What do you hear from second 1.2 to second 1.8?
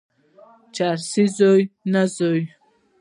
زوی،